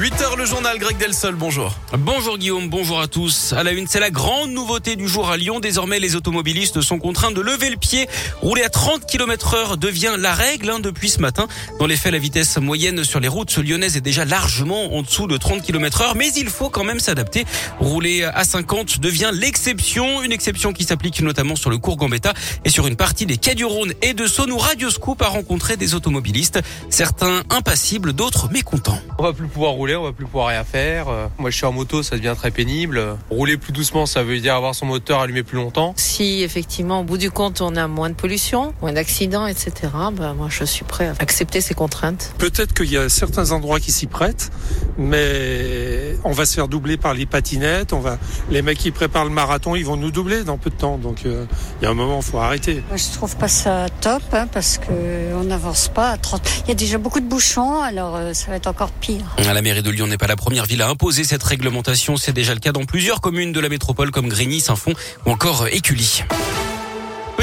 [0.00, 1.74] 8h le journal Greg Delsol, bonjour.
[1.92, 3.52] Bonjour Guillaume, bonjour à tous.
[3.52, 5.60] À la une, c'est la grande nouveauté du jour à Lyon.
[5.60, 8.08] Désormais, les automobilistes sont contraints de lever le pied.
[8.40, 11.48] Rouler à 30 km heure devient la règle hein, depuis ce matin.
[11.78, 15.26] Dans les faits, la vitesse moyenne sur les routes lyonnaises est déjà largement en dessous
[15.26, 17.44] de 30 km heure, mais il faut quand même s'adapter.
[17.78, 22.32] Rouler à 50 devient l'exception, une exception qui s'applique notamment sur le cours Gambetta
[22.64, 25.76] et sur une partie des quais du Rhône et de Saône où Radioscoop a rencontré
[25.76, 26.58] des automobilistes,
[26.88, 28.98] certains impassibles, d'autres mécontents.
[29.18, 31.08] On va plus pouvoir rouler on va plus pouvoir rien faire.
[31.08, 33.16] Euh, moi, je suis en moto, ça devient très pénible.
[33.30, 35.94] Rouler plus doucement, ça veut dire avoir son moteur allumé plus longtemps.
[35.96, 39.72] Si effectivement, au bout du compte, on a moins de pollution, moins d'accidents, etc.,
[40.12, 42.34] ben, moi, je suis prêt à accepter ces contraintes.
[42.38, 44.50] Peut-être qu'il y a certains endroits qui s'y prêtent,
[44.98, 47.92] mais on va se faire doubler par les patinettes.
[47.92, 48.18] On va,
[48.50, 50.98] les mecs qui préparent le marathon, ils vont nous doubler dans peu de temps.
[50.98, 51.46] Donc, euh,
[51.80, 52.82] il y a un moment, il faut arrêter.
[52.88, 56.42] Moi, je trouve pas ça top, hein, parce que on n'avance pas à 30.
[56.64, 59.24] Il y a déjà beaucoup de bouchons, alors euh, ça va être encore pire.
[59.38, 62.16] À la mairie de Lyon n'est pas la première ville à imposer cette réglementation.
[62.16, 64.94] C'est déjà le cas dans plusieurs communes de la métropole comme Grigny, Saint-Fond
[65.26, 66.24] ou encore Écully.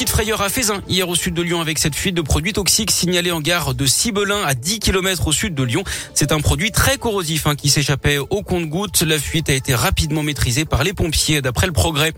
[0.00, 2.90] Petite frayeur à Fézin hier au sud de Lyon avec cette fuite de produits toxiques
[2.90, 5.84] signalée en gare de Cibelin à 10 km au sud de Lyon.
[6.14, 9.02] C'est un produit très corrosif hein, qui s'échappait au compte-goutte.
[9.02, 12.14] La fuite a été rapidement maîtrisée par les pompiers d'après le progrès.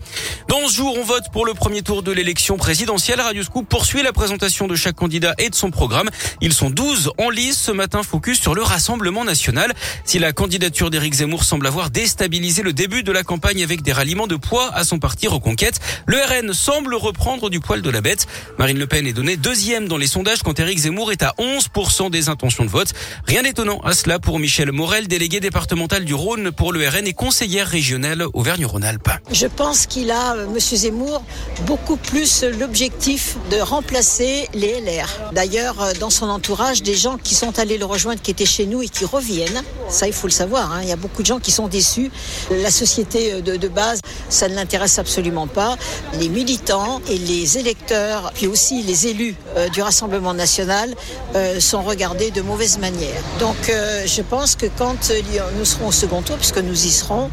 [0.47, 3.19] Dans ce jour, on vote pour le premier tour de l'élection présidentielle.
[3.19, 6.09] Radio Scoop poursuit la présentation de chaque candidat et de son programme.
[6.39, 9.73] Ils sont 12 en lice ce matin focus sur le Rassemblement national.
[10.05, 13.91] Si la candidature d'Éric Zemmour semble avoir déstabilisé le début de la campagne avec des
[13.91, 18.01] ralliements de poids à son parti Reconquête, le RN semble reprendre du poil de la
[18.01, 18.27] bête.
[18.59, 22.11] Marine Le Pen est donnée deuxième dans les sondages quand Éric Zemmour est à 11%
[22.11, 22.89] des intentions de vote.
[23.25, 27.13] Rien d'étonnant à cela pour Michel Morel, délégué départemental du Rhône pour le RN et
[27.13, 29.09] conseillère régionale Auvergne-Rhône-Alpes.
[29.31, 31.23] Je pense qu'il a, euh, Monsieur Zemmour,
[31.65, 35.07] beaucoup plus l'objectif de remplacer les LR.
[35.31, 38.67] D'ailleurs, euh, dans son entourage, des gens qui sont allés le rejoindre, qui étaient chez
[38.67, 39.63] nous et qui reviennent.
[39.89, 40.71] Ça, il faut le savoir.
[40.73, 40.81] Hein.
[40.83, 42.11] Il y a beaucoup de gens qui sont déçus.
[42.51, 45.75] La société euh, de, de base, ça ne l'intéresse absolument pas.
[46.19, 50.93] Les militants et les électeurs, puis aussi les élus euh, du Rassemblement national
[51.35, 53.21] euh, sont regardés de mauvaise manière.
[53.39, 55.11] Donc euh, je pense que quand
[55.57, 57.29] nous serons au second tour, puisque nous y serons,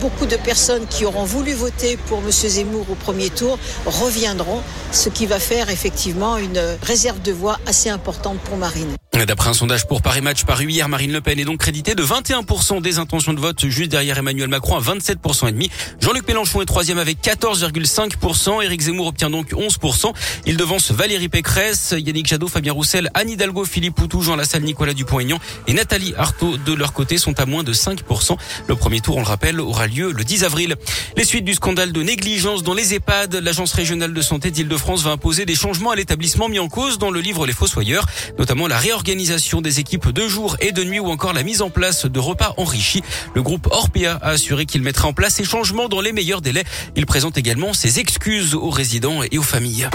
[0.00, 2.30] beaucoup de personnes qui auront voulu voter pour M.
[2.30, 4.60] Zemmour au premier tour reviendront,
[4.92, 8.94] ce qui va faire effectivement une réserve de voix assez importante pour Marine.
[9.14, 12.02] D'après un sondage pour Paris Match paru hier, Marine Le Pen est donc créditée de
[12.02, 15.70] 21% des intentions de vote, juste derrière Emmanuel Macron à 27% et demi.
[16.00, 18.62] Jean-Luc Mélenchon est troisième avec 14,5%.
[18.62, 20.12] Éric Zemmour obtient donc 11%.
[20.46, 24.94] Il devance Valérie Pécresse, Yannick Jadot, Fabien Roussel, Anne Hidalgo, Philippe Poutou, Jean Lassalle, Nicolas
[24.94, 25.38] Dupont-Aignan
[25.68, 28.36] et Nathalie Arthaud de leur côté sont à moins de 5%.
[28.66, 30.74] Le premier tour, on le rappelle, aura lieu le 10 avril.
[31.16, 35.12] Les suites du scandale de négligence dans les EHPAD, l'agence régionale de santé d'Île-de-France va
[35.12, 38.06] imposer des changements à l'établissement mis en cause dans le livre Les Fossoyeurs,
[38.38, 41.60] notamment la réorganisation l'organisation des équipes de jour et de nuit ou encore la mise
[41.60, 43.02] en place de repas enrichis.
[43.34, 46.64] Le groupe Orpea a assuré qu'il mettrait en place ces changements dans les meilleurs délais.
[46.96, 49.90] Il présente également ses excuses aux résidents et aux familles.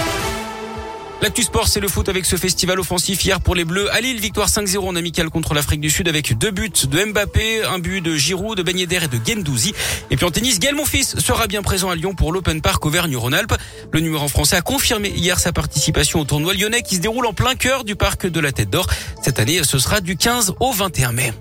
[1.21, 4.21] L'actu sport, c'est le foot avec ce festival offensif hier pour les Bleus à Lille.
[4.21, 7.99] Victoire 5-0 en amical contre l'Afrique du Sud avec deux buts de Mbappé, un but
[7.99, 9.73] de Giroud, de Ben et de Gendouzi.
[10.11, 13.53] Et puis en tennis, Gaël Monfils sera bien présent à Lyon pour l'Open Park Auvergne-Rhône-Alpes.
[13.91, 17.33] Le numéro français a confirmé hier sa participation au tournoi lyonnais qui se déroule en
[17.33, 18.87] plein cœur du parc de la Tête d'Or.
[19.21, 21.33] Cette année, ce sera du 15 au 21 mai.